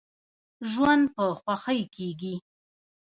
[0.71, 2.35] ژوند په خوښۍ کیږي.